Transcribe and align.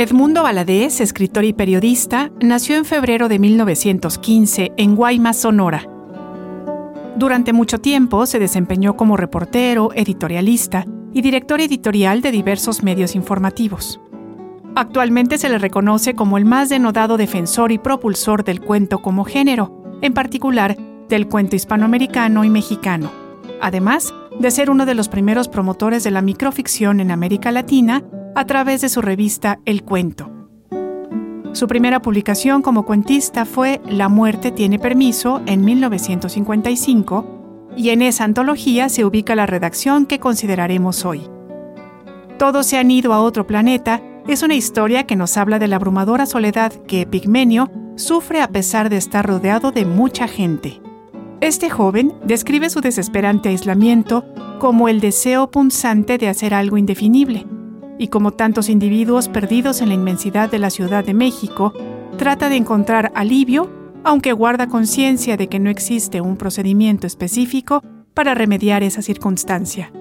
Edmundo 0.00 0.44
Valadez, 0.44 1.02
escritor 1.02 1.44
y 1.44 1.52
periodista, 1.52 2.30
nació 2.40 2.76
en 2.76 2.86
febrero 2.86 3.28
de 3.28 3.38
1915 3.38 4.72
en 4.78 4.96
Guaymas, 4.96 5.36
Sonora. 5.36 5.86
Durante 7.16 7.52
mucho 7.52 7.82
tiempo 7.82 8.24
se 8.24 8.38
desempeñó 8.38 8.96
como 8.96 9.18
reportero, 9.18 9.90
editorialista 9.94 10.86
y 11.12 11.20
director 11.20 11.60
editorial 11.60 12.22
de 12.22 12.32
diversos 12.32 12.82
medios 12.82 13.14
informativos. 13.14 14.00
Actualmente 14.74 15.36
se 15.36 15.50
le 15.50 15.58
reconoce 15.58 16.14
como 16.14 16.38
el 16.38 16.46
más 16.46 16.70
denodado 16.70 17.18
defensor 17.18 17.70
y 17.70 17.76
propulsor 17.76 18.42
del 18.42 18.62
cuento 18.62 19.02
como 19.02 19.24
género, 19.24 19.98
en 20.00 20.14
particular 20.14 20.78
del 21.10 21.28
cuento 21.28 21.56
hispanoamericano 21.56 22.42
y 22.44 22.48
mexicano, 22.48 23.10
además 23.60 24.14
de 24.38 24.50
ser 24.50 24.70
uno 24.70 24.86
de 24.86 24.94
los 24.94 25.10
primeros 25.10 25.48
promotores 25.48 26.04
de 26.04 26.10
la 26.10 26.22
microficción 26.22 27.00
en 27.00 27.10
América 27.10 27.52
Latina 27.52 28.02
a 28.34 28.46
través 28.46 28.80
de 28.80 28.88
su 28.88 29.02
revista 29.02 29.60
El 29.64 29.82
Cuento. 29.82 30.30
Su 31.52 31.66
primera 31.66 32.00
publicación 32.00 32.62
como 32.62 32.84
cuentista 32.84 33.44
fue 33.44 33.80
La 33.88 34.08
muerte 34.08 34.52
tiene 34.52 34.78
permiso 34.78 35.42
en 35.46 35.64
1955 35.64 37.72
y 37.76 37.90
en 37.90 38.02
esa 38.02 38.24
antología 38.24 38.88
se 38.88 39.04
ubica 39.04 39.34
la 39.34 39.46
redacción 39.46 40.06
que 40.06 40.20
consideraremos 40.20 41.04
hoy. 41.04 41.22
Todos 42.38 42.66
se 42.66 42.78
han 42.78 42.90
ido 42.90 43.12
a 43.12 43.20
otro 43.20 43.46
planeta 43.46 44.00
es 44.28 44.42
una 44.42 44.54
historia 44.54 45.06
que 45.06 45.16
nos 45.16 45.36
habla 45.36 45.58
de 45.58 45.66
la 45.66 45.76
abrumadora 45.76 46.24
soledad 46.24 46.72
que 46.86 47.06
Pigmenio 47.06 47.70
sufre 47.96 48.40
a 48.40 48.48
pesar 48.48 48.88
de 48.88 48.96
estar 48.96 49.26
rodeado 49.26 49.72
de 49.72 49.84
mucha 49.84 50.28
gente. 50.28 50.80
Este 51.40 51.68
joven 51.68 52.14
describe 52.24 52.70
su 52.70 52.80
desesperante 52.80 53.48
aislamiento 53.48 54.24
como 54.60 54.88
el 54.88 55.00
deseo 55.00 55.50
punzante 55.50 56.18
de 56.18 56.28
hacer 56.28 56.54
algo 56.54 56.76
indefinible, 56.76 57.46
y 58.00 58.08
como 58.08 58.30
tantos 58.30 58.70
individuos 58.70 59.28
perdidos 59.28 59.82
en 59.82 59.88
la 59.88 59.94
inmensidad 59.94 60.50
de 60.50 60.58
la 60.58 60.70
Ciudad 60.70 61.04
de 61.04 61.12
México, 61.12 61.74
trata 62.16 62.48
de 62.48 62.56
encontrar 62.56 63.12
alivio, 63.14 63.70
aunque 64.04 64.32
guarda 64.32 64.68
conciencia 64.68 65.36
de 65.36 65.48
que 65.48 65.58
no 65.58 65.68
existe 65.68 66.22
un 66.22 66.38
procedimiento 66.38 67.06
específico 67.06 67.84
para 68.14 68.34
remediar 68.34 68.82
esa 68.82 69.02
circunstancia. 69.02 69.92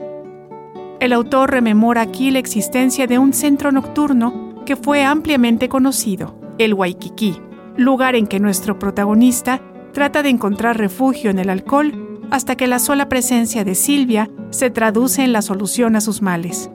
El 1.01 1.11
autor 1.11 1.51
rememora 1.51 1.99
aquí 1.99 2.31
la 2.31 2.39
existencia 2.39 3.05
de 3.05 3.19
un 3.19 3.33
centro 3.33 3.69
nocturno 3.73 4.63
que 4.65 4.77
fue 4.77 5.03
ampliamente 5.03 5.67
conocido, 5.67 6.39
el 6.57 6.75
Waikiki, 6.75 7.41
lugar 7.75 8.15
en 8.15 8.27
que 8.27 8.39
nuestro 8.39 8.79
protagonista 8.79 9.59
trata 9.91 10.23
de 10.23 10.29
encontrar 10.29 10.77
refugio 10.77 11.31
en 11.31 11.39
el 11.39 11.49
alcohol 11.49 12.21
hasta 12.31 12.55
que 12.55 12.67
la 12.67 12.79
sola 12.79 13.09
presencia 13.09 13.65
de 13.65 13.75
Silvia 13.75 14.29
se 14.51 14.69
traduce 14.69 15.21
en 15.21 15.33
la 15.33 15.41
solución 15.41 15.97
a 15.97 16.01
sus 16.01 16.21
males. 16.21 16.71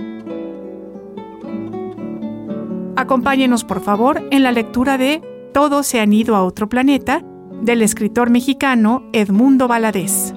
Acompáñenos 2.97 3.65
por 3.65 3.81
favor 3.81 4.23
en 4.31 4.43
la 4.43 4.53
lectura 4.53 4.99
de 4.99 5.21
Todos 5.53 5.87
se 5.87 6.01
han 6.01 6.13
ido 6.13 6.37
a 6.37 6.45
otro 6.45 6.69
planeta 6.69 7.23
del 7.63 7.83
escritor 7.83 8.31
mexicano 8.31 9.09
Edmundo 9.13 9.67
Valadez. 9.67 10.33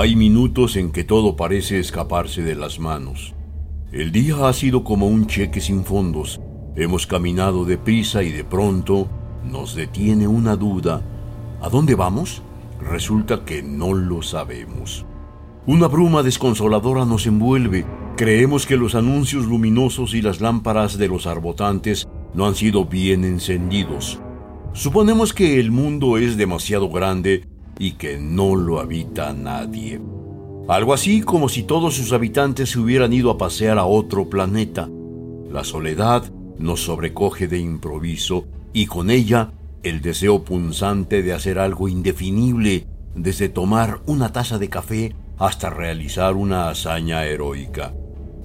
Hay 0.00 0.16
minutos 0.16 0.76
en 0.76 0.92
que 0.92 1.04
todo 1.04 1.36
parece 1.36 1.78
escaparse 1.78 2.40
de 2.40 2.54
las 2.54 2.78
manos. 2.78 3.34
El 3.92 4.12
día 4.12 4.48
ha 4.48 4.52
sido 4.54 4.82
como 4.82 5.06
un 5.06 5.26
cheque 5.26 5.60
sin 5.60 5.84
fondos. 5.84 6.40
Hemos 6.74 7.06
caminado 7.06 7.66
deprisa 7.66 8.22
y 8.22 8.32
de 8.32 8.42
pronto 8.42 9.10
nos 9.44 9.74
detiene 9.74 10.26
una 10.26 10.56
duda. 10.56 11.02
¿A 11.60 11.68
dónde 11.68 11.96
vamos? 11.96 12.40
Resulta 12.80 13.44
que 13.44 13.62
no 13.62 13.92
lo 13.92 14.22
sabemos. 14.22 15.04
Una 15.66 15.86
bruma 15.86 16.22
desconsoladora 16.22 17.04
nos 17.04 17.26
envuelve. 17.26 17.84
Creemos 18.16 18.64
que 18.64 18.78
los 18.78 18.94
anuncios 18.94 19.44
luminosos 19.44 20.14
y 20.14 20.22
las 20.22 20.40
lámparas 20.40 20.96
de 20.96 21.08
los 21.08 21.26
arbotantes 21.26 22.08
no 22.32 22.46
han 22.46 22.54
sido 22.54 22.86
bien 22.86 23.22
encendidos. 23.22 24.18
Suponemos 24.72 25.34
que 25.34 25.60
el 25.60 25.70
mundo 25.70 26.16
es 26.16 26.38
demasiado 26.38 26.88
grande 26.88 27.50
y 27.80 27.92
que 27.92 28.18
no 28.18 28.54
lo 28.54 28.78
habita 28.78 29.32
nadie. 29.32 30.00
Algo 30.68 30.92
así 30.92 31.22
como 31.22 31.48
si 31.48 31.64
todos 31.64 31.96
sus 31.96 32.12
habitantes 32.12 32.70
se 32.70 32.78
hubieran 32.78 33.12
ido 33.12 33.30
a 33.30 33.38
pasear 33.38 33.78
a 33.78 33.86
otro 33.86 34.28
planeta. 34.28 34.88
La 35.50 35.64
soledad 35.64 36.30
nos 36.58 36.84
sobrecoge 36.84 37.48
de 37.48 37.58
improviso 37.58 38.44
y 38.72 38.86
con 38.86 39.10
ella 39.10 39.50
el 39.82 40.02
deseo 40.02 40.44
punzante 40.44 41.22
de 41.22 41.32
hacer 41.32 41.58
algo 41.58 41.88
indefinible, 41.88 42.86
desde 43.16 43.48
tomar 43.48 44.02
una 44.06 44.30
taza 44.30 44.58
de 44.58 44.68
café 44.68 45.16
hasta 45.38 45.70
realizar 45.70 46.36
una 46.36 46.68
hazaña 46.68 47.24
heroica. 47.24 47.94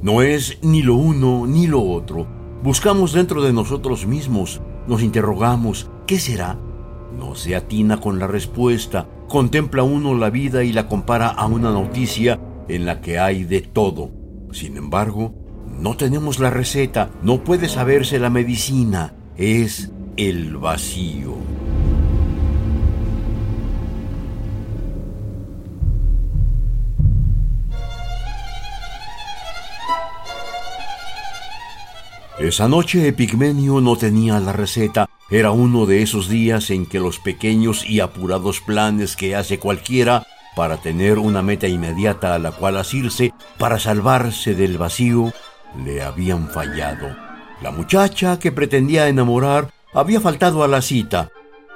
No 0.01 0.21
es 0.21 0.59
ni 0.63 0.81
lo 0.81 0.95
uno 0.95 1.45
ni 1.45 1.67
lo 1.67 1.83
otro. 1.83 2.25
Buscamos 2.63 3.11
dentro 3.11 3.43
de 3.43 3.51
nosotros 3.51 4.07
mismos, 4.07 4.61
nos 4.87 5.03
interrogamos, 5.03 5.91
¿qué 6.07 6.19
será? 6.19 6.57
No 7.17 7.35
se 7.35 7.55
atina 7.55 7.99
con 7.99 8.19
la 8.19 8.27
respuesta, 8.27 9.07
contempla 9.27 9.83
uno 9.83 10.15
la 10.15 10.29
vida 10.29 10.63
y 10.63 10.73
la 10.73 10.87
compara 10.87 11.27
a 11.27 11.45
una 11.47 11.71
noticia 11.71 12.39
en 12.67 12.85
la 12.85 13.01
que 13.01 13.19
hay 13.19 13.43
de 13.43 13.61
todo. 13.61 14.11
Sin 14.51 14.77
embargo, 14.77 15.33
no 15.67 15.97
tenemos 15.97 16.39
la 16.39 16.49
receta, 16.49 17.09
no 17.21 17.43
puede 17.43 17.69
saberse 17.69 18.19
la 18.19 18.29
medicina, 18.29 19.13
es 19.37 19.91
el 20.17 20.57
vacío. 20.57 21.35
Esa 32.39 32.67
noche 32.67 33.07
Epigmenio 33.07 33.79
no 33.79 33.95
tenía 33.95 34.39
la 34.41 34.51
receta, 34.51 35.09
era 35.29 35.51
uno 35.51 35.85
de 35.85 36.01
esos 36.01 36.29
días 36.29 36.69
en 36.69 36.85
que 36.85 36.99
los 36.99 37.19
pequeños 37.19 37.87
y 37.87 37.99
apurados 37.99 38.61
planes 38.61 39.15
que 39.15 39.35
hace 39.35 39.59
cualquiera 39.59 40.27
para 40.55 40.77
tener 40.77 41.19
una 41.19 41.41
meta 41.41 41.67
inmediata 41.67 42.35
a 42.35 42.39
la 42.39 42.51
cual 42.51 42.77
asirse 42.77 43.33
para 43.57 43.79
salvarse 43.79 44.53
del 44.53 44.77
vacío 44.77 45.33
le 45.83 46.01
habían 46.01 46.49
fallado. 46.49 47.15
La 47.61 47.71
muchacha 47.71 48.39
que 48.39 48.51
pretendía 48.51 49.07
enamorar 49.07 49.71
había 49.93 50.21
faltado 50.21 50.63
a 50.63 50.67
la 50.67 50.81
cita. 50.81 51.29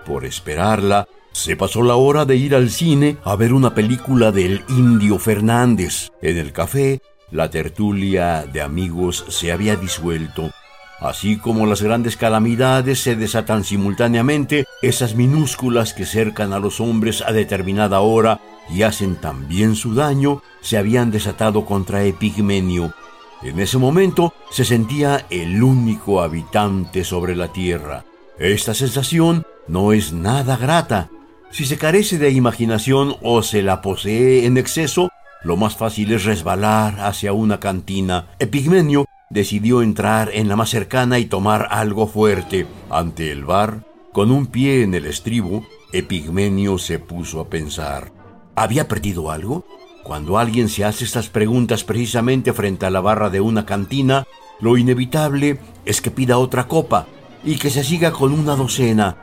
Por 0.06 0.26
esperarla, 0.26 1.08
se 1.32 1.56
pasó 1.56 1.84
la 1.84 1.96
hora 1.96 2.26
de 2.26 2.36
ir 2.36 2.56
al 2.56 2.70
cine 2.70 3.18
a 3.24 3.36
ver 3.36 3.54
una 3.54 3.74
película 3.74 4.32
del 4.32 4.64
indio 4.70 5.20
Fernández. 5.20 6.10
En 6.22 6.38
el 6.38 6.52
café, 6.52 7.02
la 7.32 7.50
tertulia 7.50 8.46
de 8.52 8.62
amigos 8.62 9.26
se 9.30 9.52
había 9.52 9.76
disuelto 9.76 10.52
Así 11.02 11.38
como 11.38 11.66
las 11.66 11.82
grandes 11.82 12.18
calamidades 12.18 13.02
se 13.02 13.16
desatan 13.16 13.64
simultáneamente, 13.64 14.66
esas 14.82 15.16
minúsculas 15.16 15.94
que 15.94 16.06
cercan 16.06 16.52
a 16.52 16.60
los 16.60 16.82
hombres 16.82 17.24
a 17.26 17.32
determinada 17.32 18.02
hora 18.02 18.42
y 18.70 18.84
hacen 18.84 19.16
también 19.16 19.76
su 19.76 19.96
daño, 19.96 20.42
se 20.62 20.78
habían 20.78 21.10
desatado 21.10 21.66
contra 21.66 22.04
Epigmenio. 22.04 22.94
En 23.42 23.60
ese 23.60 23.78
momento 23.78 24.34
se 24.52 24.66
sentía 24.66 25.26
el 25.30 25.64
único 25.64 26.22
habitante 26.22 27.06
sobre 27.06 27.36
la 27.36 27.48
tierra. 27.48 28.04
Esta 28.38 28.74
sensación 28.74 29.46
no 29.68 29.94
es 29.94 30.12
nada 30.12 30.58
grata. 30.58 31.10
Si 31.50 31.66
se 31.66 31.78
carece 31.78 32.18
de 32.18 32.32
imaginación 32.32 33.16
o 33.22 33.42
se 33.42 33.62
la 33.62 33.82
posee 33.82 34.46
en 34.46 34.58
exceso, 34.58 35.10
lo 35.44 35.56
más 35.56 35.78
fácil 35.78 36.12
es 36.12 36.26
resbalar 36.26 37.00
hacia 37.00 37.32
una 37.32 37.62
cantina. 37.62 38.28
Epigmenio 38.40 39.06
decidió 39.32 39.84
entrar 39.84 40.32
en 40.34 40.48
la 40.48 40.56
más 40.56 40.72
cercana 40.72 41.20
y 41.20 41.26
tomar 41.26 41.68
algo 41.70 42.08
fuerte. 42.08 42.66
Ante 42.90 43.32
el 43.32 43.46
bar, 43.46 43.86
con 44.12 44.32
un 44.32 44.48
pie 44.48 44.82
en 44.82 44.96
el 44.96 45.06
estribo, 45.06 45.64
Epigmenio 45.94 46.80
se 46.80 46.98
puso 46.98 47.40
a 47.40 47.48
pensar. 47.48 48.12
¿Había 48.56 48.88
perdido 48.88 49.30
algo? 49.30 49.66
Cuando 50.04 50.40
alguien 50.40 50.68
se 50.68 50.84
hace 50.84 51.06
estas 51.06 51.30
preguntas 51.30 51.84
precisamente 51.84 52.54
frente 52.54 52.88
a 52.88 52.90
la 52.90 53.02
barra 53.02 53.30
de 53.30 53.40
una 53.40 53.68
cantina, 53.68 54.26
lo 54.60 54.78
inevitable 54.78 55.60
es 55.86 56.02
que 56.02 56.10
pida 56.10 56.40
otra 56.40 56.68
copa 56.68 57.06
y 57.44 57.58
que 57.58 57.70
se 57.70 57.84
siga 57.84 58.12
con 58.12 58.34
una 58.34 58.56
docena. 58.56 59.18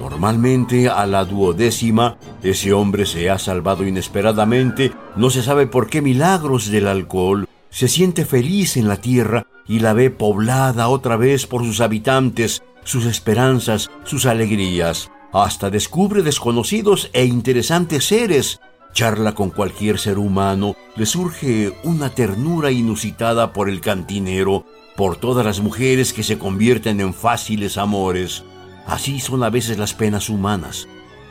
Normalmente 0.00 0.88
a 0.88 1.04
la 1.06 1.24
duodécima 1.24 2.18
ese 2.42 2.72
hombre 2.72 3.06
se 3.06 3.28
ha 3.30 3.38
salvado 3.38 3.84
inesperadamente, 3.84 4.92
no 5.16 5.30
se 5.30 5.42
sabe 5.42 5.66
por 5.66 5.88
qué 5.88 6.00
milagros 6.00 6.70
del 6.70 6.86
alcohol, 6.86 7.48
se 7.78 7.86
siente 7.86 8.24
feliz 8.24 8.76
en 8.76 8.88
la 8.88 8.96
tierra 8.96 9.46
y 9.68 9.78
la 9.78 9.92
ve 9.92 10.10
poblada 10.10 10.88
otra 10.88 11.16
vez 11.16 11.46
por 11.46 11.62
sus 11.62 11.80
habitantes, 11.80 12.60
sus 12.82 13.06
esperanzas, 13.06 13.88
sus 14.02 14.26
alegrías. 14.26 15.12
Hasta 15.32 15.70
descubre 15.70 16.24
desconocidos 16.24 17.08
e 17.12 17.24
interesantes 17.24 18.06
seres. 18.06 18.58
Charla 18.92 19.36
con 19.36 19.50
cualquier 19.50 20.00
ser 20.00 20.18
humano, 20.18 20.74
le 20.96 21.06
surge 21.06 21.72
una 21.84 22.10
ternura 22.10 22.72
inusitada 22.72 23.52
por 23.52 23.68
el 23.68 23.80
cantinero, 23.80 24.66
por 24.96 25.16
todas 25.16 25.46
las 25.46 25.60
mujeres 25.60 26.12
que 26.12 26.24
se 26.24 26.36
convierten 26.36 26.98
en 26.98 27.14
fáciles 27.14 27.78
amores. 27.78 28.42
Así 28.88 29.20
son 29.20 29.44
a 29.44 29.50
veces 29.50 29.78
las 29.78 29.94
penas 29.94 30.28
humanas. 30.28 30.88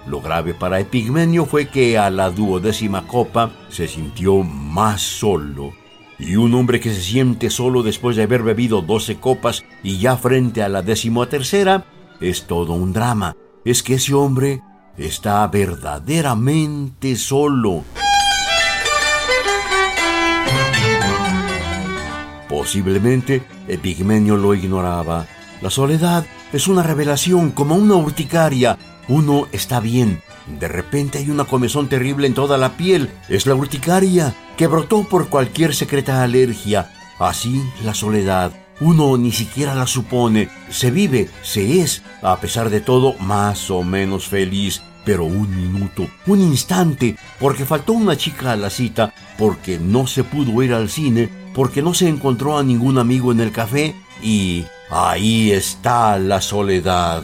Lo 0.08 0.22
grave 0.22 0.54
para 0.54 0.80
Epigmenio 0.80 1.46
fue 1.46 1.68
que 1.68 1.98
a 1.98 2.10
la 2.10 2.30
duodécima 2.30 3.06
copa 3.06 3.52
se 3.68 3.90
sintió 3.90 4.44
más 4.44 5.02
solo 5.02 5.74
y 6.20 6.36
un 6.36 6.54
hombre 6.54 6.80
que 6.80 6.94
se 6.94 7.02
siente 7.02 7.50
solo 7.50 7.84
después 7.84 8.16
de 8.16 8.24
haber 8.24 8.44
bebido 8.44 8.82
doce 8.82 9.18
copas 9.18 9.64
y 9.84 10.00
ya 10.00 10.18
frente 10.18 10.64
a 10.64 10.70
la 10.70 10.84
tercera 10.84 11.86
es 12.20 12.48
todo 12.48 12.74
un 12.74 12.94
drama. 12.94 13.36
Es 13.64 13.84
que 13.84 13.96
ese 13.96 14.14
hombre 14.14 14.62
está 14.98 15.46
verdaderamente 15.48 17.16
solo. 17.16 17.84
Posiblemente 22.50 23.44
Epigmenio 23.68 24.38
lo 24.38 24.54
ignoraba. 24.54 25.28
La 25.62 25.70
soledad 25.70 26.26
es 26.54 26.68
una 26.68 26.82
revelación 26.82 27.52
como 27.52 27.76
una 27.76 27.96
urticaria. 27.96 28.78
Uno 29.08 29.48
está 29.52 29.80
bien, 29.80 30.22
de 30.60 30.68
repente 30.68 31.18
hay 31.18 31.30
una 31.30 31.44
comezón 31.46 31.90
terrible 31.90 32.26
en 32.28 32.34
toda 32.34 32.58
la 32.58 32.78
piel. 32.78 33.10
Es 33.30 33.46
la 33.46 33.56
urticaria, 33.56 34.34
que 34.56 34.68
brotó 34.68 35.04
por 35.04 35.30
cualquier 35.30 35.76
secreta 35.76 36.24
alergia. 36.24 36.92
Así 37.20 37.62
la 37.84 37.94
soledad. 37.94 38.52
Uno 38.80 39.18
ni 39.18 39.32
siquiera 39.32 39.76
la 39.76 39.88
supone. 39.88 40.50
Se 40.70 40.92
vive, 40.92 41.30
se 41.42 41.82
es, 41.82 42.04
a 42.22 42.40
pesar 42.40 42.70
de 42.70 42.80
todo, 42.80 43.16
más 43.20 43.70
o 43.72 43.84
menos 43.84 44.28
feliz. 44.28 44.82
Pero 45.04 45.24
un 45.26 45.56
minuto, 45.56 46.08
un 46.26 46.42
instante, 46.42 47.16
porque 47.40 47.66
faltó 47.66 47.94
una 47.94 48.18
chica 48.18 48.52
a 48.52 48.58
la 48.58 48.70
cita, 48.70 49.14
porque 49.38 49.80
no 49.80 50.06
se 50.06 50.26
pudo 50.26 50.62
ir 50.64 50.74
al 50.74 50.90
cine, 50.90 51.30
porque 51.54 51.82
no 51.82 51.94
se 51.94 52.10
encontró 52.10 52.58
a 52.58 52.64
ningún 52.64 52.98
amigo 52.98 53.32
en 53.32 53.40
el 53.40 53.54
café, 53.54 53.96
y 54.22 54.66
ahí 54.92 55.52
está 55.52 56.20
la 56.20 56.42
soledad 56.42 57.24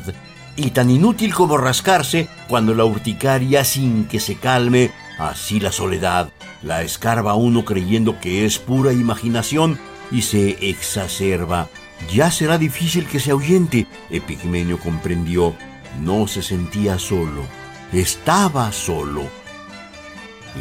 y 0.55 0.71
tan 0.71 0.89
inútil 0.89 1.33
como 1.33 1.57
rascarse 1.57 2.27
cuando 2.47 2.73
la 2.73 2.85
urticaria 2.85 3.63
sin 3.63 4.05
que 4.05 4.19
se 4.19 4.35
calme, 4.35 4.91
así 5.17 5.59
la 5.59 5.71
soledad 5.71 6.29
la 6.63 6.81
escarba 6.81 7.35
uno 7.35 7.65
creyendo 7.65 8.19
que 8.19 8.45
es 8.45 8.57
pura 8.57 8.93
imaginación 8.93 9.77
y 10.11 10.21
se 10.23 10.69
exacerba. 10.69 11.69
Ya 12.11 12.31
será 12.31 12.57
difícil 12.57 13.05
que 13.05 13.19
se 13.19 13.31
ahuyente, 13.31 13.85
Epigmenio 14.09 14.79
comprendió. 14.79 15.55
No 16.01 16.27
se 16.27 16.41
sentía 16.41 16.97
solo, 16.97 17.43
estaba 17.91 18.71
solo. 18.71 19.23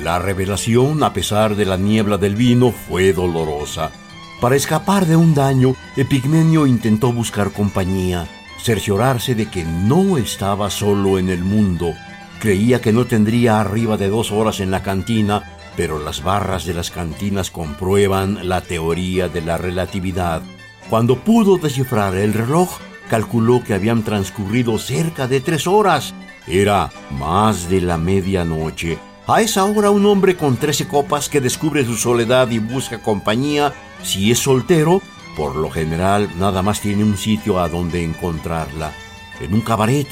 La 0.03 0.19
revelación, 0.19 1.03
a 1.03 1.13
pesar 1.13 1.57
de 1.57 1.65
la 1.65 1.77
niebla 1.77 2.19
del 2.19 2.35
vino, 2.35 2.73
fue 2.73 3.13
dolorosa. 3.13 3.91
Para 4.41 4.57
escapar 4.57 5.07
de 5.07 5.17
un 5.17 5.35
daño, 5.35 5.75
Epigmenio 5.97 6.67
intentó 6.67 7.13
buscar 7.13 7.53
compañía 7.53 8.27
cerciorarse 8.61 9.35
de 9.35 9.51
que 9.51 9.65
no 9.65 10.19
estaba 10.19 10.71
solo 10.71 11.19
en 11.19 11.29
el 11.29 11.45
mundo. 11.45 11.95
Creía 12.41 12.81
que 12.81 12.93
no 12.93 13.07
tendría 13.07 13.61
arriba 13.61 13.97
de 13.97 14.09
dos 14.09 14.33
horas 14.33 14.61
en 14.61 14.71
la 14.71 14.83
cantina, 14.83 15.57
pero 15.77 15.99
las 15.99 16.23
barras 16.23 16.65
de 16.65 16.75
las 16.75 16.91
cantinas 16.91 17.51
comprueban 17.51 18.49
la 18.49 18.61
teoría 18.61 19.29
de 19.29 19.41
la 19.41 19.59
relatividad. 19.59 20.43
Cuando 20.91 21.21
pudo 21.21 21.57
descifrar 21.57 22.15
el 22.17 22.35
reloj, 22.35 22.79
calculó 23.09 23.63
que 23.63 23.75
habían 23.75 24.03
transcurrido 24.03 24.79
cerca 24.79 25.29
de 25.29 25.41
tres 25.41 25.67
horas. 25.67 26.15
Era 26.47 26.91
más 27.11 27.69
de 27.69 27.81
la 27.81 27.99
medianoche. 27.99 28.99
A 29.27 29.41
esa 29.41 29.65
hora 29.65 29.91
un 29.91 30.05
hombre 30.07 30.37
con 30.37 30.57
trece 30.57 30.89
copas 30.89 31.29
que 31.29 31.41
descubre 31.41 31.85
su 31.85 31.97
soledad 31.97 32.51
y 32.51 32.59
busca 32.59 33.01
compañía, 33.01 33.73
si 34.03 34.33
es 34.33 34.41
soltero, 34.41 35.01
por 35.37 35.57
lo 35.57 35.71
general, 35.71 36.31
nada 36.39 36.63
más 36.63 36.81
tiene 36.81 37.05
un 37.05 37.17
sitio 37.17 37.59
a 37.59 37.69
donde 37.69 38.05
encontrarla, 38.05 38.93
en 39.41 39.55
un 39.55 39.61
cabaret. 39.61 40.09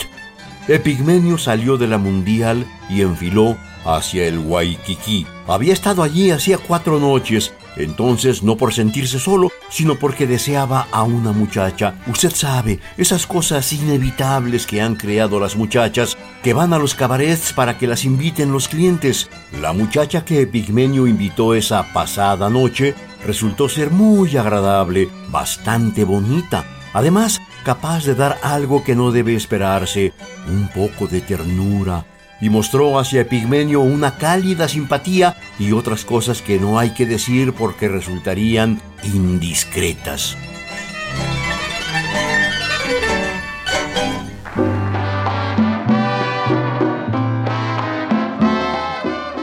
Epigmenio 0.68 1.38
salió 1.38 1.76
de 1.76 1.88
la 1.88 1.98
Mundial 1.98 2.66
y 2.88 3.02
enfiló 3.02 3.56
hacia 3.84 4.26
el 4.26 4.38
Waikiki. 4.38 5.26
Había 5.46 5.72
estado 5.72 6.02
allí 6.02 6.30
hacía 6.30 6.58
cuatro 6.58 7.00
noches, 7.00 7.52
entonces 7.76 8.42
no 8.42 8.56
por 8.56 8.72
sentirse 8.72 9.18
solo, 9.18 9.50
sino 9.68 9.96
porque 9.96 10.26
deseaba 10.26 10.86
a 10.92 11.02
una 11.02 11.32
muchacha. 11.32 11.94
Usted 12.06 12.30
sabe, 12.30 12.78
esas 12.96 13.26
cosas 13.26 13.72
inevitables 13.72 14.66
que 14.66 14.80
han 14.80 14.96
creado 14.96 15.40
las 15.40 15.56
muchachas, 15.56 16.16
que 16.42 16.52
van 16.52 16.72
a 16.72 16.78
los 16.78 16.94
cabarets 16.94 17.52
para 17.52 17.78
que 17.78 17.86
las 17.86 18.04
inviten 18.04 18.52
los 18.52 18.68
clientes. 18.68 19.28
La 19.60 19.72
muchacha 19.72 20.24
que 20.24 20.42
Epigmenio 20.42 21.06
invitó 21.06 21.54
esa 21.54 21.92
pasada 21.92 22.50
noche 22.50 22.94
resultó 23.24 23.68
ser 23.68 23.90
muy 23.90 24.36
agradable, 24.36 25.08
bastante 25.28 26.04
bonita, 26.04 26.64
además 26.92 27.40
capaz 27.64 28.04
de 28.04 28.14
dar 28.14 28.38
algo 28.42 28.82
que 28.84 28.94
no 28.94 29.10
debe 29.12 29.34
esperarse, 29.34 30.12
un 30.48 30.68
poco 30.68 31.06
de 31.06 31.20
ternura, 31.20 32.06
y 32.40 32.48
mostró 32.48 32.98
hacia 32.98 33.20
Epigmenio 33.20 33.80
una 33.80 34.16
cálida 34.16 34.68
simpatía 34.68 35.36
y 35.58 35.72
otras 35.72 36.04
cosas 36.04 36.40
que 36.40 36.58
no 36.58 36.78
hay 36.78 36.90
que 36.90 37.06
decir 37.06 37.52
porque 37.52 37.88
resultarían 37.88 38.80
indiscretas. 39.04 40.36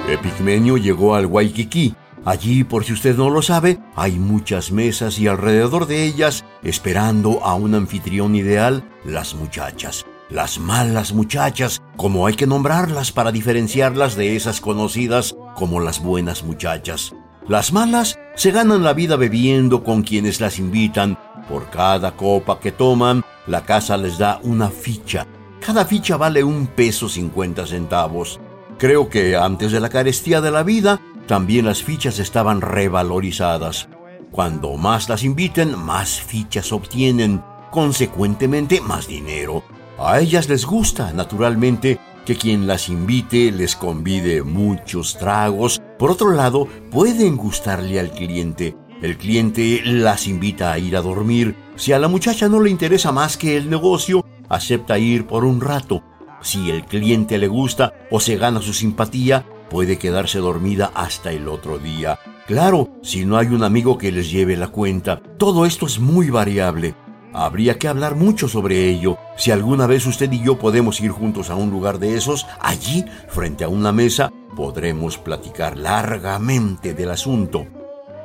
Epigmenio 0.10 0.78
llegó 0.78 1.16
al 1.16 1.26
Waikiki, 1.26 1.94
Allí, 2.28 2.66
por 2.66 2.84
si 2.84 2.92
usted 2.92 3.16
no 3.16 3.30
lo 3.30 3.42
sabe, 3.42 3.80
hay 3.96 4.20
muchas 4.20 4.74
mesas 4.74 5.18
y 5.18 5.28
alrededor 5.30 5.88
de 5.88 6.04
ellas, 6.04 6.44
esperando 6.62 7.42
a 7.42 7.56
un 7.56 7.74
anfitrión 7.74 8.36
ideal, 8.36 8.84
las 9.06 9.34
muchachas. 9.34 10.06
Las 10.30 10.60
malas 10.60 11.14
muchachas, 11.14 11.82
como 11.96 12.28
hay 12.28 12.34
que 12.34 12.46
nombrarlas 12.46 13.14
para 13.14 13.32
diferenciarlas 13.32 14.18
de 14.18 14.36
esas 14.36 14.60
conocidas 14.60 15.38
como 15.56 15.80
las 15.80 16.04
buenas 16.04 16.44
muchachas. 16.44 17.16
Las 17.48 17.72
malas 17.72 18.20
se 18.36 18.52
ganan 18.52 18.84
la 18.84 18.92
vida 18.92 19.16
bebiendo 19.16 19.86
con 19.86 20.02
quienes 20.02 20.42
las 20.42 20.60
invitan. 20.60 21.18
Por 21.48 21.70
cada 21.70 22.18
copa 22.18 22.60
que 22.60 22.74
toman, 22.74 23.24
la 23.46 23.64
casa 23.64 23.96
les 23.96 24.18
da 24.18 24.42
una 24.44 24.70
ficha. 24.70 25.26
Cada 25.66 25.86
ficha 25.86 26.18
vale 26.18 26.44
un 26.44 26.68
peso 26.68 27.08
cincuenta 27.08 27.66
centavos. 27.66 28.42
Creo 28.78 29.08
que 29.08 29.38
antes 29.38 29.72
de 29.72 29.80
la 29.80 29.88
carestía 29.88 30.42
de 30.42 30.52
la 30.52 30.64
vida, 30.64 31.00
también 31.28 31.66
las 31.66 31.84
fichas 31.84 32.20
estaban 32.20 32.62
revalorizadas. 32.62 33.90
Cuando 34.32 34.76
más 34.78 35.10
las 35.10 35.24
inviten, 35.24 35.78
más 35.78 36.22
fichas 36.22 36.72
obtienen, 36.72 37.44
consecuentemente 37.70 38.82
más 38.82 39.08
dinero. 39.08 39.64
A 40.00 40.20
ellas 40.20 40.48
les 40.50 40.66
gusta, 40.66 41.12
naturalmente, 41.14 42.00
que 42.26 42.36
quien 42.36 42.68
las 42.68 42.90
invite 42.90 43.52
les 43.52 43.76
convide 43.76 44.44
muchos 44.44 45.18
tragos. 45.18 45.82
Por 45.98 46.12
otro 46.12 46.32
lado, 46.32 46.68
pueden 46.92 47.38
gustarle 47.38 48.00
al 48.00 48.12
cliente. 48.12 48.76
El 49.02 49.18
cliente 49.18 49.82
las 49.84 50.28
invita 50.28 50.72
a 50.72 50.80
ir 50.80 50.98
a 50.98 51.02
dormir. 51.02 51.56
Si 51.76 51.94
a 51.94 52.00
la 52.00 52.08
muchacha 52.08 52.50
no 52.50 52.60
le 52.60 52.70
interesa 52.70 53.12
más 53.12 53.38
que 53.38 53.58
el 53.58 53.70
negocio, 53.70 54.26
acepta 54.50 54.98
ir 54.98 55.26
por 55.28 55.46
un 55.46 55.62
rato. 55.62 56.04
Si 56.42 56.70
el 56.70 56.86
cliente 56.86 57.38
le 57.38 57.48
gusta 57.48 57.94
o 58.12 58.20
se 58.20 58.38
gana 58.38 58.62
su 58.62 58.74
simpatía, 58.74 59.46
puede 59.70 59.98
quedarse 59.98 60.40
dormida 60.40 60.92
hasta 60.94 61.32
el 61.32 61.48
otro 61.48 61.78
día. 61.80 62.20
Claro, 62.48 62.90
si 63.02 63.26
no 63.26 63.38
hay 63.38 63.48
un 63.48 63.64
amigo 63.64 63.98
que 63.98 64.12
les 64.12 64.32
lleve 64.32 64.56
la 64.56 64.70
cuenta. 64.70 65.22
Todo 65.38 65.66
esto 65.66 65.86
es 65.86 66.00
muy 66.00 66.30
variable. 66.30 66.96
Habría 67.34 67.78
que 67.78 67.88
hablar 67.88 68.16
mucho 68.16 68.48
sobre 68.48 68.90
ello. 68.90 69.18
Si 69.36 69.52
alguna 69.52 69.86
vez 69.86 70.06
usted 70.08 70.32
y 70.32 70.42
yo 70.42 70.58
podemos 70.58 71.00
ir 71.02 71.12
juntos 71.12 71.50
a 71.50 71.56
un 71.56 71.70
lugar 71.70 72.00
de 72.00 72.16
esos, 72.16 72.48
allí, 72.60 73.06
frente 73.28 73.64
a 73.64 73.70
una 73.70 73.92
mesa, 73.92 74.32
podremos 74.56 75.18
platicar 75.18 75.78
largamente 75.78 76.94
del 76.94 77.12
asunto. 77.12 77.68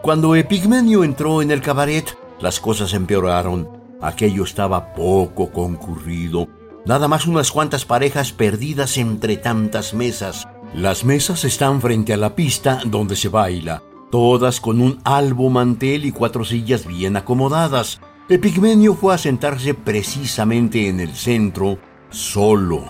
Cuando 0.02 0.34
Epigmenio 0.34 1.04
entró 1.04 1.42
en 1.42 1.50
el 1.50 1.60
cabaret, 1.60 2.16
las 2.40 2.58
cosas 2.58 2.94
empeoraron. 2.94 3.68
Aquello 4.00 4.44
estaba 4.44 4.94
poco 4.94 5.50
concurrido. 5.52 6.48
Nada 6.84 7.06
más 7.06 7.26
unas 7.26 7.52
cuantas 7.52 7.84
parejas 7.84 8.32
perdidas 8.32 8.96
entre 8.98 9.36
tantas 9.36 9.94
mesas. 9.94 10.48
Las 10.74 11.04
mesas 11.04 11.44
están 11.44 11.82
frente 11.82 12.14
a 12.14 12.16
la 12.16 12.34
pista 12.34 12.80
donde 12.86 13.14
se 13.14 13.28
baila, 13.28 13.82
todas 14.10 14.58
con 14.58 14.80
un 14.80 15.00
albo 15.04 15.50
mantel 15.50 16.06
y 16.06 16.12
cuatro 16.12 16.46
sillas 16.46 16.86
bien 16.86 17.16
acomodadas. 17.16 18.00
Epigmenio 18.30 18.94
fue 18.94 19.14
a 19.14 19.18
sentarse 19.18 19.74
precisamente 19.74 20.88
en 20.88 21.00
el 21.00 21.14
centro, 21.14 21.78
solo. 22.08 22.84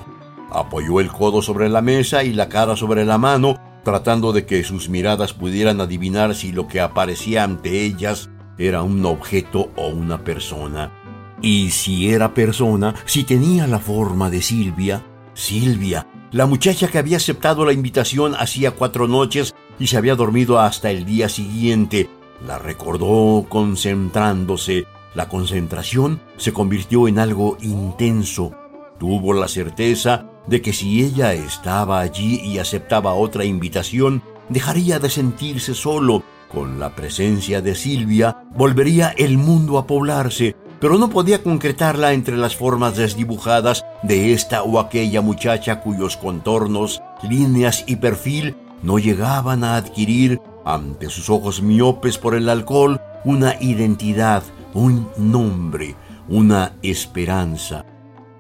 Apoyó 0.52 1.00
el 1.00 1.08
codo 1.08 1.42
sobre 1.42 1.68
la 1.68 1.82
mesa 1.82 2.22
y 2.22 2.32
la 2.32 2.48
cara 2.48 2.76
sobre 2.76 3.04
la 3.04 3.18
mano, 3.18 3.56
tratando 3.82 4.32
de 4.32 4.46
que 4.46 4.62
sus 4.62 4.88
miradas 4.88 5.32
pudieran 5.32 5.80
adivinar 5.80 6.36
si 6.36 6.52
lo 6.52 6.68
que 6.68 6.80
aparecía 6.80 7.42
ante 7.42 7.82
ellas 7.84 8.30
era 8.58 8.84
un 8.84 9.04
objeto 9.04 9.72
o 9.74 9.88
una 9.88 10.22
persona. 10.22 10.92
Y 11.40 11.70
si 11.70 12.10
era 12.10 12.32
persona, 12.32 12.94
si 13.06 13.24
tenía 13.24 13.66
la 13.66 13.80
forma 13.80 14.30
de 14.30 14.40
Silvia, 14.40 15.04
Silvia, 15.34 16.06
la 16.32 16.46
muchacha 16.46 16.88
que 16.88 16.98
había 16.98 17.18
aceptado 17.18 17.66
la 17.66 17.74
invitación 17.74 18.34
hacía 18.34 18.70
cuatro 18.70 19.06
noches 19.06 19.54
y 19.78 19.86
se 19.88 19.98
había 19.98 20.16
dormido 20.16 20.58
hasta 20.58 20.90
el 20.90 21.04
día 21.04 21.28
siguiente, 21.28 22.08
la 22.46 22.58
recordó 22.58 23.44
concentrándose. 23.48 24.86
La 25.14 25.28
concentración 25.28 26.20
se 26.38 26.54
convirtió 26.54 27.06
en 27.06 27.18
algo 27.18 27.58
intenso. 27.60 28.52
Tuvo 28.98 29.34
la 29.34 29.46
certeza 29.46 30.26
de 30.46 30.62
que 30.62 30.72
si 30.72 31.04
ella 31.04 31.34
estaba 31.34 32.00
allí 32.00 32.40
y 32.40 32.58
aceptaba 32.58 33.12
otra 33.12 33.44
invitación, 33.44 34.22
dejaría 34.48 34.98
de 34.98 35.10
sentirse 35.10 35.74
solo. 35.74 36.22
Con 36.50 36.80
la 36.80 36.94
presencia 36.94 37.60
de 37.60 37.74
Silvia, 37.74 38.44
volvería 38.54 39.10
el 39.16 39.36
mundo 39.36 39.76
a 39.78 39.86
poblarse, 39.86 40.56
pero 40.82 40.98
no 40.98 41.10
podía 41.10 41.44
concretarla 41.44 42.12
entre 42.12 42.36
las 42.36 42.56
formas 42.56 42.96
desdibujadas 42.96 43.84
de 44.02 44.32
esta 44.32 44.64
o 44.64 44.80
aquella 44.80 45.20
muchacha 45.20 45.80
cuyos 45.80 46.16
contornos, 46.16 47.00
líneas 47.22 47.84
y 47.86 47.94
perfil 47.94 48.56
no 48.82 48.98
llegaban 48.98 49.62
a 49.62 49.76
adquirir, 49.76 50.40
ante 50.64 51.08
sus 51.08 51.30
ojos 51.30 51.62
miopes 51.62 52.18
por 52.18 52.34
el 52.34 52.48
alcohol, 52.48 53.00
una 53.24 53.54
identidad, 53.60 54.42
un 54.74 55.08
nombre, 55.16 55.94
una 56.28 56.72
esperanza. 56.82 57.86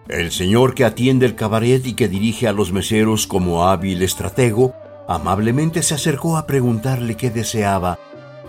El 0.08 0.32
señor 0.32 0.74
que 0.74 0.84
atiende 0.84 1.26
el 1.26 1.36
cabaret 1.36 1.86
y 1.86 1.94
que 1.94 2.08
dirige 2.08 2.48
a 2.48 2.52
los 2.52 2.72
meseros 2.72 3.28
como 3.28 3.68
hábil 3.68 4.02
estratego, 4.02 4.74
amablemente 5.06 5.80
se 5.84 5.94
acercó 5.94 6.36
a 6.36 6.48
preguntarle 6.48 7.16
qué 7.16 7.30
deseaba 7.30 8.00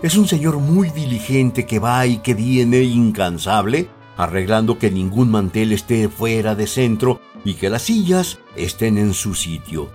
es 0.04 0.18
un 0.18 0.28
señor 0.28 0.58
muy 0.58 0.90
diligente 0.90 1.64
que 1.64 1.78
va 1.78 2.06
y 2.06 2.18
que 2.18 2.34
viene 2.34 2.82
incansable, 2.82 3.88
arreglando 4.18 4.78
que 4.78 4.90
ningún 4.90 5.30
mantel 5.30 5.72
esté 5.72 6.10
fuera 6.10 6.54
de 6.54 6.66
centro 6.66 7.22
y 7.42 7.54
que 7.54 7.70
las 7.70 7.84
sillas 7.84 8.38
estén 8.54 8.98
en 8.98 9.14
su 9.14 9.34
sitio. 9.34 9.88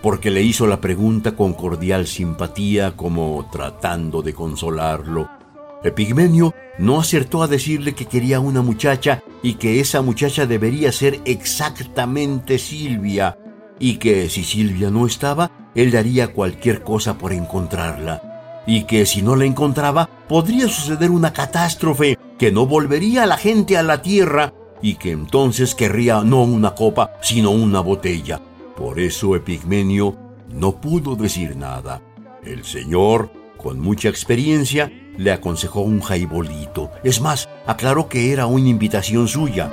Porque 0.00 0.30
le 0.30 0.40
hizo 0.40 0.66
la 0.66 0.80
pregunta 0.80 1.36
con 1.36 1.52
cordial 1.52 2.06
simpatía 2.06 2.96
como 2.96 3.50
tratando 3.52 4.22
de 4.22 4.32
consolarlo. 4.32 5.28
Epigmenio 5.84 6.54
no 6.78 6.98
acertó 6.98 7.42
a 7.42 7.46
decirle 7.46 7.94
que 7.94 8.06
quería 8.06 8.40
una 8.40 8.62
muchacha 8.62 9.22
y 9.42 9.56
que 9.56 9.78
esa 9.80 10.00
muchacha 10.00 10.46
debería 10.46 10.90
ser 10.90 11.20
exactamente 11.26 12.58
Silvia, 12.58 13.36
y 13.78 13.96
que 13.96 14.30
si 14.30 14.42
Silvia 14.42 14.90
no 14.90 15.06
estaba, 15.06 15.50
él 15.74 15.90
daría 15.90 16.32
cualquier 16.32 16.82
cosa 16.82 17.18
por 17.18 17.34
encontrarla 17.34 18.29
y 18.66 18.84
que 18.84 19.06
si 19.06 19.22
no 19.22 19.36
la 19.36 19.44
encontraba 19.44 20.08
podría 20.28 20.68
suceder 20.68 21.10
una 21.10 21.32
catástrofe, 21.32 22.18
que 22.38 22.52
no 22.52 22.66
volvería 22.66 23.26
la 23.26 23.36
gente 23.36 23.76
a 23.76 23.82
la 23.82 24.02
tierra 24.02 24.52
y 24.82 24.94
que 24.94 25.10
entonces 25.10 25.74
querría 25.74 26.22
no 26.22 26.42
una 26.42 26.74
copa, 26.74 27.12
sino 27.20 27.50
una 27.50 27.80
botella. 27.80 28.40
Por 28.76 28.98
eso 28.98 29.36
Epigmenio 29.36 30.16
no 30.48 30.80
pudo 30.80 31.16
decir 31.16 31.56
nada. 31.56 32.00
El 32.44 32.64
señor, 32.64 33.30
con 33.56 33.78
mucha 33.78 34.08
experiencia, 34.08 34.90
le 35.18 35.32
aconsejó 35.32 35.82
un 35.82 36.00
jaibolito. 36.00 36.90
Es 37.04 37.20
más, 37.20 37.48
aclaró 37.66 38.08
que 38.08 38.32
era 38.32 38.46
una 38.46 38.68
invitación 38.68 39.28
suya. 39.28 39.70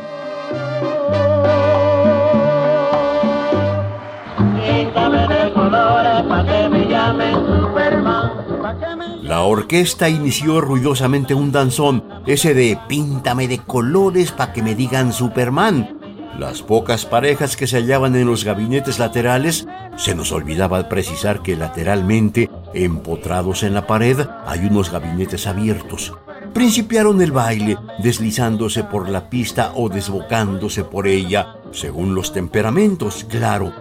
La 9.28 9.42
orquesta 9.42 10.08
inició 10.08 10.62
ruidosamente 10.62 11.34
un 11.34 11.52
danzón, 11.52 12.02
ese 12.26 12.54
de 12.54 12.80
píntame 12.88 13.50
de 13.50 13.58
colores 13.58 14.32
pa' 14.32 14.54
que 14.54 14.64
me 14.64 14.74
digan 14.74 15.12
Superman. 15.12 16.00
Las 16.40 16.62
pocas 16.62 17.06
parejas 17.06 17.58
que 17.58 17.68
se 17.68 17.76
hallaban 17.76 18.16
en 18.16 18.26
los 18.26 18.46
gabinetes 18.46 19.00
laterales, 19.00 19.68
se 19.98 20.16
nos 20.16 20.32
olvidaba 20.32 20.88
precisar 20.88 21.42
que 21.42 21.58
lateralmente, 21.58 22.50
empotrados 22.74 23.64
en 23.64 23.74
la 23.74 23.86
pared, 23.86 24.18
hay 24.46 24.66
unos 24.66 24.92
gabinetes 24.92 25.46
abiertos. 25.46 26.14
Principiaron 26.54 27.22
el 27.22 27.34
baile, 27.34 27.78
deslizándose 28.00 28.86
por 28.86 29.10
la 29.10 29.30
pista 29.30 29.74
o 29.76 29.90
desbocándose 29.90 30.86
por 30.86 31.06
ella, 31.06 31.58
según 31.72 32.16
los 32.16 32.32
temperamentos, 32.32 33.26
claro. 33.30 33.74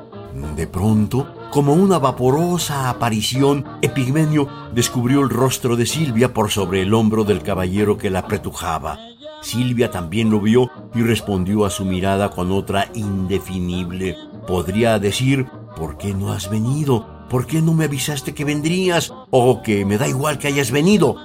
De 0.57 0.67
pronto, 0.67 1.36
como 1.51 1.73
una 1.75 1.99
vaporosa 1.99 2.91
aparición, 2.91 3.65
Epigmenio 3.83 4.49
descubrió 4.73 5.21
el 5.23 5.31
rostro 5.31 5.77
de 5.77 5.87
Silvia 5.87 6.35
por 6.35 6.51
sobre 6.51 6.83
el 6.83 6.93
hombro 6.93 7.25
del 7.25 7.43
caballero 7.43 7.97
que 7.97 8.11
la 8.11 8.21
apretujaba. 8.21 8.99
Silvia 9.43 9.91
también 9.91 10.31
lo 10.31 10.41
vio 10.41 10.71
y 10.95 11.03
respondió 11.03 11.65
a 11.65 11.71
su 11.71 11.85
mirada 11.85 12.31
con 12.31 12.53
otra 12.53 12.91
indefinible. 12.95 14.17
Podría 14.47 14.99
decir, 14.99 15.47
¿por 15.77 15.97
qué 15.97 16.15
no 16.15 16.33
has 16.33 16.51
venido? 16.51 17.07
¿Por 17.29 17.47
qué 17.47 17.63
no 17.63 17.75
me 17.75 17.85
avisaste 17.85 18.35
que 18.35 18.45
vendrías? 18.45 19.13
O 19.31 19.63
que 19.63 19.85
me 19.85 19.99
da 19.99 20.09
igual 20.09 20.39
que 20.39 20.49
hayas 20.49 20.71
venido. 20.71 21.17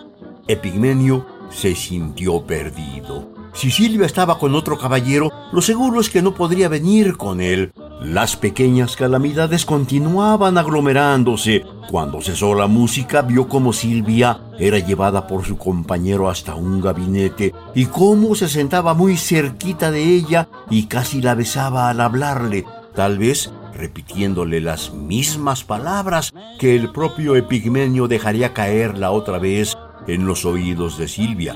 Epigmenio 0.48 1.26
se 1.50 1.76
sintió 1.76 2.46
perdido. 2.46 3.30
Si 3.54 3.70
Silvia 3.70 4.06
estaba 4.06 4.40
con 4.40 4.56
otro 4.56 4.78
caballero, 4.78 5.30
lo 5.52 5.62
seguro 5.62 6.00
es 6.00 6.10
que 6.10 6.22
no 6.22 6.34
podría 6.34 6.70
venir 6.70 7.18
con 7.18 7.42
él. 7.42 7.74
Las 8.02 8.36
pequeñas 8.36 8.96
calamidades 8.96 9.64
continuaban 9.64 10.58
aglomerándose. 10.58 11.64
Cuando 11.88 12.20
cesó 12.20 12.56
la 12.56 12.66
música, 12.66 13.22
vio 13.22 13.48
cómo 13.48 13.74
Silvia 13.74 14.40
era 14.58 14.80
llevada 14.80 15.28
por 15.28 15.46
su 15.46 15.56
compañero 15.56 16.28
hasta 16.28 16.56
un 16.56 16.82
gabinete 16.82 17.54
y 17.76 17.86
cómo 17.86 18.34
se 18.34 18.50
sentaba 18.50 18.96
muy 18.96 19.18
cerquita 19.18 19.92
de 19.92 20.04
ella 20.04 20.50
y 20.72 20.88
casi 20.88 21.22
la 21.22 21.36
besaba 21.36 21.92
al 21.92 22.02
hablarle, 22.02 22.66
tal 22.96 23.20
vez 23.20 23.54
repitiéndole 23.76 24.62
las 24.62 24.92
mismas 24.94 25.64
palabras 25.64 26.34
que 26.58 26.76
el 26.76 26.92
propio 26.92 27.36
Epigmenio 27.36 28.08
dejaría 28.08 28.52
caer 28.52 28.98
la 28.98 29.12
otra 29.12 29.38
vez 29.38 29.78
en 30.08 30.26
los 30.26 30.44
oídos 30.44 30.98
de 30.98 31.08
Silvia. 31.08 31.56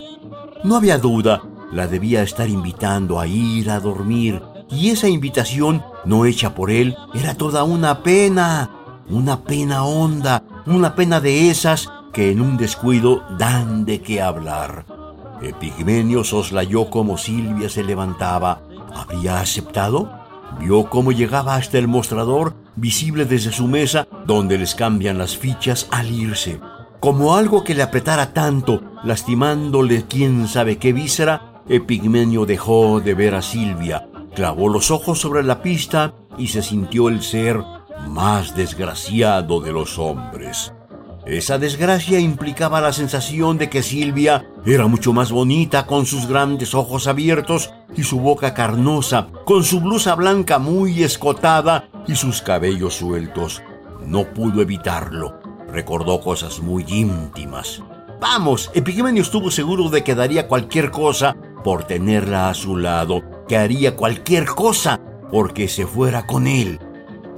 No 0.64 0.76
había 0.76 1.00
duda, 1.00 1.42
la 1.72 1.88
debía 1.88 2.22
estar 2.22 2.48
invitando 2.48 3.20
a 3.20 3.26
ir 3.26 3.72
a 3.72 3.80
dormir 3.80 4.44
y 4.70 4.90
esa 4.90 5.08
invitación, 5.08 5.84
no 6.06 6.26
hecha 6.26 6.56
por 6.56 6.72
él, 6.72 6.96
era 7.14 7.36
toda 7.36 7.64
una 7.64 8.04
pena, 8.04 8.70
una 9.10 9.44
pena 9.44 9.84
honda, 9.84 10.44
una 10.66 10.96
pena 10.96 11.20
de 11.20 11.50
esas 11.50 11.90
que 12.12 12.32
en 12.32 12.42
un 12.42 12.58
descuido 12.58 13.24
dan 13.38 13.86
de 13.86 14.02
qué 14.02 14.22
hablar. 14.22 14.86
Epigmenio 15.42 16.24
soslayó 16.24 16.90
como 16.90 17.18
Silvia 17.18 17.70
se 17.70 17.84
levantaba. 17.84 18.62
¿Habría 18.96 19.40
aceptado? 19.40 20.10
Vio 20.60 20.90
cómo 20.90 21.12
llegaba 21.12 21.56
hasta 21.56 21.78
el 21.78 21.88
mostrador, 21.88 22.56
visible 22.76 23.26
desde 23.26 23.52
su 23.52 23.68
mesa, 23.68 24.08
donde 24.26 24.58
les 24.58 24.74
cambian 24.74 25.18
las 25.18 25.38
fichas 25.38 25.88
al 25.92 26.10
irse. 26.10 26.60
Como 27.00 27.36
algo 27.36 27.64
que 27.64 27.76
le 27.76 27.84
apretara 27.84 28.34
tanto, 28.34 28.82
lastimándole 29.04 30.06
quién 30.08 30.48
sabe 30.48 30.78
qué 30.78 30.94
víscera, 30.94 31.62
Epigmenio 31.68 32.46
dejó 32.46 33.02
de 33.02 33.14
ver 33.14 33.36
a 33.36 33.42
Silvia, 33.42 34.08
clavó 34.36 34.70
los 34.70 34.92
ojos 34.92 35.20
sobre 35.20 35.42
la 35.42 35.64
pista 35.64 36.14
y 36.38 36.48
se 36.48 36.62
sintió 36.62 37.10
el 37.10 37.24
ser 37.24 37.64
más 38.08 38.56
desgraciado 38.56 39.62
de 39.62 39.72
los 39.72 39.98
hombres. 39.98 40.74
Esa 41.26 41.58
desgracia 41.58 42.20
implicaba 42.20 42.82
la 42.82 42.94
sensación 42.94 43.58
de 43.58 43.68
que 43.68 43.82
Silvia 43.82 44.48
era 44.64 44.86
mucho 44.86 45.12
más 45.12 45.32
bonita 45.32 45.88
con 45.88 46.06
sus 46.06 46.28
grandes 46.28 46.76
ojos 46.76 47.08
abiertos 47.08 47.72
y 47.96 48.04
su 48.04 48.20
boca 48.20 48.54
carnosa, 48.54 49.30
con 49.44 49.64
su 49.64 49.82
blusa 49.82 50.14
blanca 50.14 50.60
muy 50.60 51.04
escotada 51.04 51.90
y 52.08 52.16
sus 52.16 52.44
cabellos 52.44 52.94
sueltos. 52.94 53.64
No 54.06 54.26
pudo 54.36 54.62
evitarlo. 54.62 55.40
Recordó 55.68 56.22
cosas 56.22 56.60
muy 56.60 56.86
íntimas. 56.88 57.82
Vamos, 58.22 58.70
Epigmenio 58.76 59.24
estuvo 59.24 59.50
seguro 59.50 59.90
de 59.90 60.04
que 60.04 60.14
daría 60.14 60.48
cualquier 60.48 60.92
cosa 60.92 61.36
por 61.64 61.86
tenerla 61.86 62.50
a 62.50 62.54
su 62.54 62.78
lado, 62.78 63.24
que 63.48 63.58
haría 63.58 63.96
cualquier 63.96 64.46
cosa 64.46 65.00
porque 65.32 65.68
se 65.68 65.86
fuera 65.86 66.26
con 66.26 66.48
él. 66.48 66.80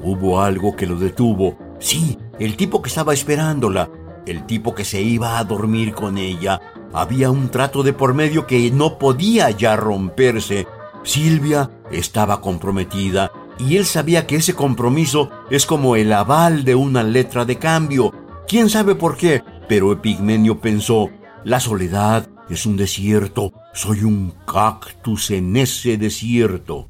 Hubo 0.01 0.41
algo 0.41 0.75
que 0.75 0.85
lo 0.85 0.95
detuvo. 0.95 1.57
Sí, 1.79 2.17
el 2.39 2.55
tipo 2.55 2.81
que 2.81 2.89
estaba 2.89 3.13
esperándola, 3.13 3.89
el 4.25 4.45
tipo 4.45 4.75
que 4.75 4.85
se 4.85 5.01
iba 5.01 5.37
a 5.37 5.43
dormir 5.43 5.93
con 5.93 6.17
ella. 6.17 6.61
Había 6.93 7.31
un 7.31 7.49
trato 7.49 7.83
de 7.83 7.93
por 7.93 8.13
medio 8.13 8.47
que 8.47 8.71
no 8.71 8.97
podía 8.97 9.49
ya 9.51 9.75
romperse. 9.75 10.67
Silvia 11.03 11.69
estaba 11.91 12.41
comprometida 12.41 13.31
y 13.59 13.77
él 13.77 13.85
sabía 13.85 14.27
que 14.27 14.35
ese 14.35 14.53
compromiso 14.53 15.29
es 15.49 15.65
como 15.65 15.95
el 15.95 16.13
aval 16.13 16.63
de 16.63 16.75
una 16.75 17.03
letra 17.03 17.45
de 17.45 17.57
cambio. 17.57 18.13
¿Quién 18.47 18.69
sabe 18.69 18.95
por 18.95 19.17
qué? 19.17 19.43
Pero 19.67 19.91
Epigmenio 19.91 20.59
pensó, 20.59 21.09
la 21.43 21.59
soledad 21.59 22.27
es 22.49 22.65
un 22.65 22.77
desierto, 22.77 23.51
soy 23.77 24.03
un 24.03 24.33
cactus 24.51 25.29
en 25.29 25.55
ese 25.55 25.97
desierto. 25.97 26.89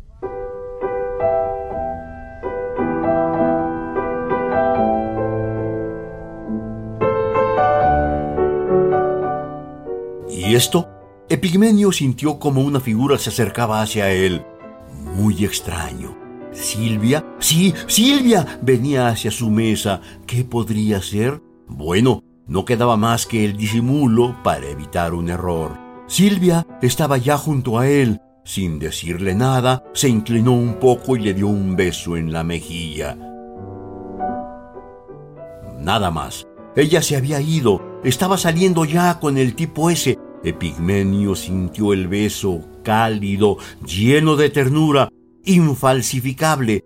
¿Y 10.30 10.56
esto? 10.56 10.88
Epigmenio 11.28 11.92
sintió 11.92 12.40
como 12.40 12.62
una 12.62 12.80
figura 12.80 13.18
se 13.18 13.32
acercaba 13.32 13.82
hacia 13.82 14.10
él. 14.10 14.46
Muy 15.14 15.44
extraño. 15.44 16.18
Silvia, 16.54 17.26
sí, 17.40 17.74
Silvia, 17.88 18.60
venía 18.62 19.10
hacia 19.10 19.30
su 19.30 19.50
mesa. 19.50 20.00
¿Qué 20.26 20.46
podría 20.46 21.02
ser? 21.02 21.42
Bueno, 21.68 22.24
no 22.48 22.64
quedaba 22.64 22.96
más 22.96 23.26
que 23.26 23.44
el 23.44 23.58
disimulo 23.58 24.42
para 24.42 24.70
evitar 24.70 25.14
un 25.14 25.30
error. 25.30 25.87
Silvia 26.08 26.66
estaba 26.82 27.18
ya 27.18 27.38
junto 27.38 27.78
a 27.78 27.88
él. 27.88 28.22
Sin 28.46 28.80
decirle 28.80 29.36
nada, 29.36 29.84
se 29.94 30.08
inclinó 30.08 30.54
un 30.54 30.76
poco 30.76 31.18
y 31.18 31.20
le 31.20 31.34
dio 31.34 31.48
un 31.48 31.76
beso 31.76 32.16
en 32.16 32.32
la 32.32 32.46
mejilla. 32.46 33.18
Nada 35.80 36.12
más. 36.12 36.48
Ella 36.76 37.02
se 37.02 37.18
había 37.18 37.42
ido. 37.42 38.00
Estaba 38.04 38.38
saliendo 38.38 38.86
ya 38.86 39.20
con 39.20 39.38
el 39.38 39.54
tipo 39.56 39.90
ese. 39.90 40.18
Epigmenio 40.44 41.36
sintió 41.36 41.92
el 41.92 42.08
beso 42.08 42.62
cálido, 42.84 43.58
lleno 43.86 44.38
de 44.38 44.50
ternura, 44.50 45.10
infalsificable. 45.44 46.86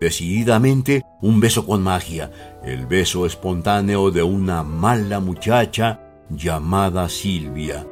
Decididamente, 0.00 1.02
un 1.20 1.40
beso 1.40 1.66
con 1.66 1.82
magia, 1.82 2.30
el 2.64 2.86
beso 2.86 3.26
espontáneo 3.26 4.10
de 4.10 4.22
una 4.22 4.62
mala 4.62 5.20
muchacha 5.20 6.00
llamada 6.30 7.08
Silvia. 7.08 7.86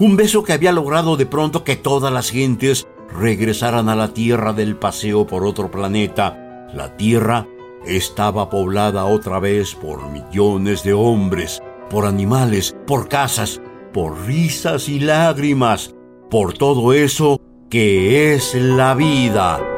Un 0.00 0.16
beso 0.16 0.42
que 0.44 0.54
había 0.54 0.72
logrado 0.72 1.18
de 1.18 1.26
pronto 1.26 1.62
que 1.62 1.76
todas 1.76 2.10
las 2.10 2.30
gentes 2.30 2.88
regresaran 3.12 3.90
a 3.90 3.94
la 3.94 4.14
Tierra 4.14 4.54
del 4.54 4.76
paseo 4.76 5.26
por 5.26 5.44
otro 5.44 5.70
planeta. 5.70 6.66
La 6.72 6.96
Tierra 6.96 7.46
estaba 7.84 8.48
poblada 8.48 9.04
otra 9.04 9.40
vez 9.40 9.74
por 9.74 10.10
millones 10.10 10.82
de 10.84 10.94
hombres, 10.94 11.62
por 11.90 12.06
animales, 12.06 12.74
por 12.86 13.08
casas, 13.08 13.60
por 13.92 14.26
risas 14.26 14.88
y 14.88 15.00
lágrimas, 15.00 15.94
por 16.30 16.54
todo 16.54 16.94
eso 16.94 17.38
que 17.68 18.32
es 18.32 18.54
la 18.54 18.94
vida. 18.94 19.69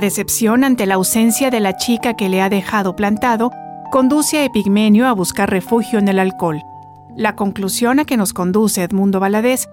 Decepción 0.00 0.64
ante 0.64 0.86
la 0.86 0.94
ausencia 0.94 1.50
de 1.50 1.60
la 1.60 1.76
chica 1.76 2.14
que 2.14 2.30
le 2.30 2.40
ha 2.40 2.48
dejado 2.48 2.96
plantado 2.96 3.50
conduce 3.90 4.38
a 4.38 4.44
Epigmenio 4.46 5.06
a 5.06 5.12
buscar 5.12 5.50
refugio 5.50 5.98
en 5.98 6.08
el 6.08 6.18
alcohol. 6.18 6.62
La 7.16 7.36
conclusión 7.36 8.00
a 8.00 8.06
que 8.06 8.16
nos 8.16 8.32
conduce 8.32 8.82
Edmundo 8.82 9.20
Valadez 9.20 9.68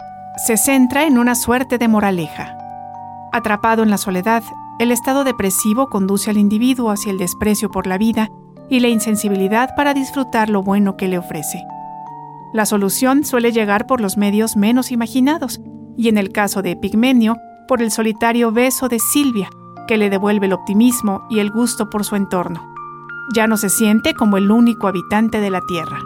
se 0.46 0.58
centra 0.58 1.06
en 1.06 1.18
una 1.18 1.34
suerte 1.34 1.78
de 1.78 1.88
moraleja. 1.88 2.58
Atrapado 3.32 3.84
en 3.84 3.90
la 3.90 3.98
soledad, 3.98 4.44
el 4.80 4.92
estado 4.92 5.24
depresivo 5.24 5.88
conduce 5.88 6.30
al 6.30 6.38
individuo 6.38 6.92
hacia 6.92 7.14
el 7.14 7.20
desprecio 7.20 7.72
por 7.72 7.88
la 7.88 7.98
vida 7.98 8.28
y 8.70 8.82
la 8.82 8.90
insensibilidad 8.90 9.76
para 9.78 9.94
disfrutar 9.94 10.50
lo 10.50 10.62
bueno 10.62 10.98
que 10.98 11.08
le 11.08 11.18
ofrece. 11.18 11.64
La 12.52 12.66
solución 12.66 13.24
suele 13.24 13.54
llegar 13.54 13.88
por 13.88 14.02
los 14.02 14.18
medios 14.18 14.58
menos 14.58 14.92
imaginados, 14.92 15.62
y 15.96 16.10
en 16.10 16.18
el 16.18 16.34
caso 16.34 16.62
de 16.62 16.72
Epigmenio, 16.72 17.38
por 17.66 17.82
el 17.82 17.92
solitario 17.92 18.52
beso 18.52 18.90
de 18.90 19.00
Silvia, 19.00 19.50
que 19.88 19.98
le 19.98 20.10
devuelve 20.10 20.46
el 20.46 20.54
optimismo 20.54 21.26
y 21.30 21.40
el 21.40 21.50
gusto 21.50 21.90
por 21.90 22.04
su 22.04 22.16
entorno. 22.16 22.62
Ya 23.34 23.48
no 23.48 23.58
se 23.58 23.70
siente 23.70 24.14
como 24.14 24.38
el 24.38 24.52
único 24.52 24.88
habitante 24.88 25.40
de 25.40 25.50
la 25.50 25.62
Tierra. 25.62 26.00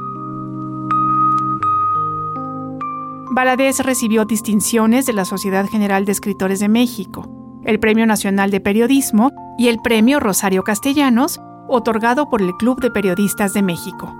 Valadez 3.33 3.79
recibió 3.79 4.25
distinciones 4.25 5.05
de 5.05 5.13
la 5.13 5.25
Sociedad 5.25 5.65
General 5.65 6.05
de 6.05 6.11
Escritores 6.11 6.59
de 6.59 6.67
México, 6.67 7.29
el 7.63 7.79
Premio 7.79 8.05
Nacional 8.05 8.51
de 8.51 8.59
Periodismo 8.59 9.31
y 9.57 9.67
el 9.67 9.79
Premio 9.81 10.19
Rosario 10.19 10.63
Castellanos, 10.63 11.39
otorgado 11.67 12.29
por 12.29 12.41
el 12.41 12.51
Club 12.53 12.81
de 12.81 12.91
Periodistas 12.91 13.53
de 13.53 13.61
México. 13.61 14.13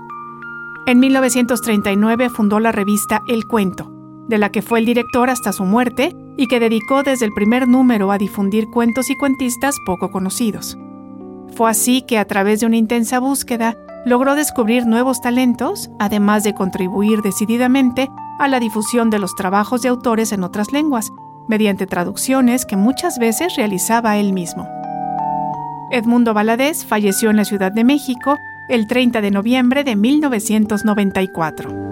En 0.86 0.98
1939 0.98 2.30
fundó 2.30 2.58
la 2.58 2.72
revista 2.72 3.22
El 3.28 3.46
Cuento, 3.46 3.92
de 4.28 4.38
la 4.38 4.50
que 4.50 4.62
fue 4.62 4.78
el 4.78 4.86
director 4.86 5.28
hasta 5.28 5.52
su 5.52 5.64
muerte 5.64 6.16
y 6.36 6.46
que 6.46 6.60
dedicó 6.60 7.02
desde 7.02 7.26
el 7.26 7.32
primer 7.32 7.68
número 7.68 8.10
a 8.12 8.18
difundir 8.18 8.68
cuentos 8.70 9.10
y 9.10 9.16
cuentistas 9.16 9.76
poco 9.86 10.10
conocidos. 10.10 10.78
Fue 11.54 11.70
así 11.70 12.02
que 12.02 12.18
a 12.18 12.26
través 12.26 12.60
de 12.60 12.66
una 12.66 12.76
intensa 12.76 13.18
búsqueda 13.18 13.76
logró 14.04 14.34
descubrir 14.34 14.86
nuevos 14.86 15.20
talentos, 15.20 15.90
además 15.98 16.44
de 16.44 16.54
contribuir 16.54 17.20
decididamente 17.22 18.08
a 18.38 18.48
la 18.48 18.58
difusión 18.58 19.10
de 19.10 19.18
los 19.18 19.34
trabajos 19.34 19.82
de 19.82 19.88
autores 19.88 20.32
en 20.32 20.42
otras 20.42 20.72
lenguas, 20.72 21.10
mediante 21.48 21.86
traducciones 21.86 22.64
que 22.64 22.76
muchas 22.76 23.18
veces 23.18 23.56
realizaba 23.56 24.16
él 24.16 24.32
mismo. 24.32 24.68
Edmundo 25.90 26.32
Valadez 26.32 26.84
falleció 26.86 27.30
en 27.30 27.36
la 27.36 27.44
Ciudad 27.44 27.70
de 27.70 27.84
México 27.84 28.38
el 28.68 28.86
30 28.86 29.20
de 29.20 29.30
noviembre 29.30 29.84
de 29.84 29.94
1994. 29.96 31.91